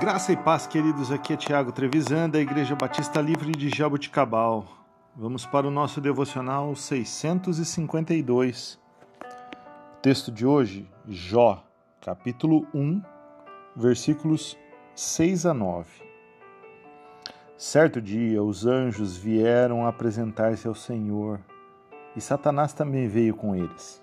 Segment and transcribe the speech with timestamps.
[0.00, 1.10] Graça e paz, queridos.
[1.10, 4.64] Aqui é Tiago Trevisan, da Igreja Batista Livre de Jaboticabal.
[5.16, 8.78] Vamos para o nosso devocional 652.
[9.94, 11.64] O texto de hoje, Jó,
[12.00, 13.02] capítulo 1,
[13.74, 14.56] versículos
[14.94, 15.90] 6 a 9.
[17.56, 21.40] Certo dia, os anjos vieram apresentar-se ao Senhor,
[22.14, 24.00] e Satanás também veio com eles.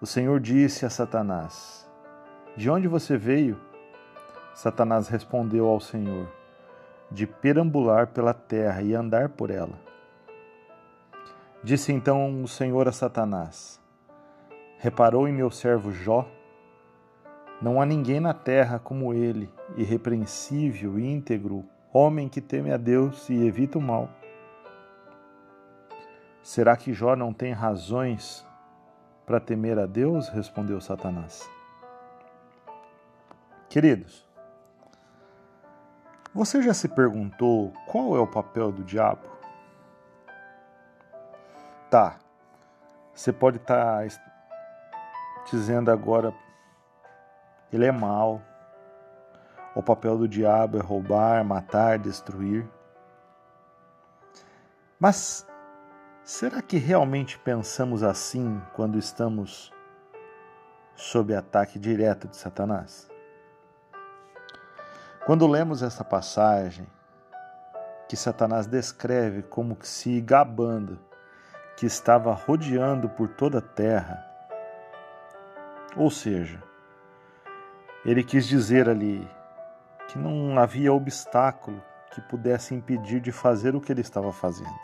[0.00, 1.90] O Senhor disse a Satanás:
[2.56, 3.66] De onde você veio?
[4.58, 6.28] Satanás respondeu ao Senhor:
[7.12, 9.78] De perambular pela terra e andar por ela.
[11.62, 13.80] Disse então o Senhor a Satanás:
[14.78, 16.28] Reparou em meu servo Jó?
[17.62, 23.30] Não há ninguém na terra como ele, irrepreensível e íntegro, homem que teme a Deus
[23.30, 24.08] e evita o mal.
[26.42, 28.44] Será que Jó não tem razões
[29.24, 30.28] para temer a Deus?
[30.28, 31.48] respondeu Satanás.
[33.68, 34.27] Queridos,
[36.38, 39.26] você já se perguntou qual é o papel do diabo?
[41.90, 42.16] Tá,
[43.12, 44.20] você pode estar tá
[45.50, 46.32] dizendo agora,
[47.72, 48.40] ele é mal.
[49.74, 52.68] O papel do diabo é roubar, matar, destruir.
[55.00, 55.44] Mas
[56.22, 59.72] será que realmente pensamos assim quando estamos
[60.94, 63.10] sob ataque direto de Satanás?
[65.28, 66.86] Quando lemos essa passagem,
[68.08, 70.98] que Satanás descreve como que se gabando,
[71.76, 74.26] que estava rodeando por toda a terra,
[75.94, 76.62] ou seja,
[78.06, 79.30] ele quis dizer ali
[80.08, 84.80] que não havia obstáculo que pudesse impedir de fazer o que ele estava fazendo.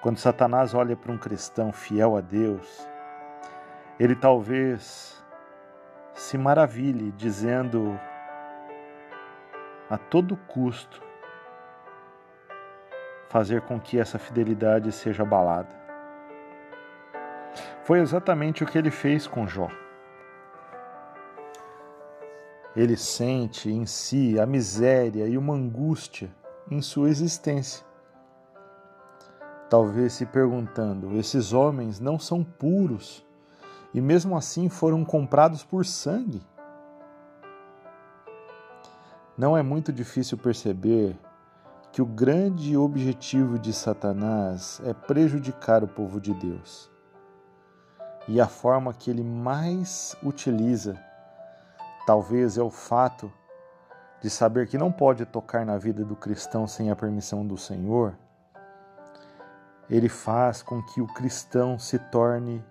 [0.00, 2.88] Quando Satanás olha para um cristão fiel a Deus,
[3.98, 5.19] ele talvez
[6.20, 7.98] se maravilhe, dizendo
[9.88, 11.02] a todo custo
[13.30, 15.74] fazer com que essa fidelidade seja abalada.
[17.84, 19.68] Foi exatamente o que ele fez com Jó.
[22.76, 26.30] Ele sente em si a miséria e uma angústia
[26.70, 27.84] em sua existência.
[29.70, 33.26] Talvez se perguntando: esses homens não são puros
[33.92, 36.42] e mesmo assim foram comprados por sangue.
[39.36, 41.18] Não é muito difícil perceber
[41.92, 46.90] que o grande objetivo de Satanás é prejudicar o povo de Deus.
[48.28, 50.96] E a forma que ele mais utiliza,
[52.06, 53.32] talvez, é o fato
[54.20, 58.16] de saber que não pode tocar na vida do cristão sem a permissão do Senhor.
[59.88, 62.62] Ele faz com que o cristão se torne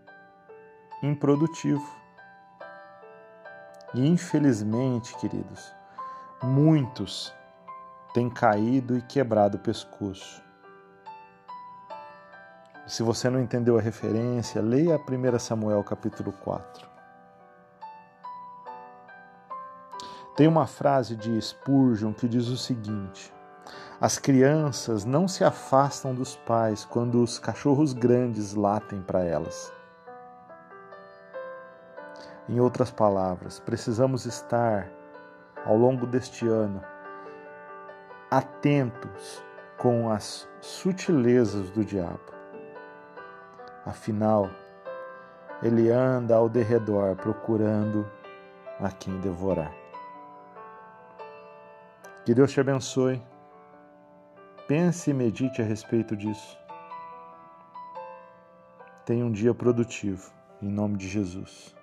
[1.02, 1.88] improdutivo.
[3.94, 5.74] E infelizmente, queridos,
[6.44, 7.34] muitos
[8.14, 10.44] têm caído e quebrado o pescoço.
[12.86, 16.90] Se você não entendeu a referência, leia 1 Samuel capítulo 4.
[20.36, 23.34] Tem uma frase de Spurgeon que diz o seguinte:
[24.02, 29.79] As crianças não se afastam dos pais quando os cachorros grandes latem para elas.
[32.50, 34.90] Em outras palavras, precisamos estar,
[35.64, 36.84] ao longo deste ano,
[38.32, 39.44] atentos
[39.78, 42.34] com as sutilezas do diabo.
[43.86, 44.50] Afinal,
[45.62, 48.10] ele anda ao derredor procurando
[48.80, 49.72] a quem devorar.
[52.26, 53.22] Que Deus te abençoe.
[54.68, 56.58] Pense e medite a respeito disso.
[59.06, 60.32] Tenha um dia produtivo,
[60.64, 61.79] em nome de Jesus.